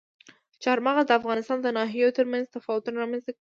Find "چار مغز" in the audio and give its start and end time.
0.63-1.03